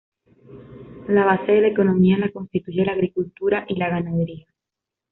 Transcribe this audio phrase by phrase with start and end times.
[1.09, 4.47] La base de la economía la constituye la agricultura y la ganadería.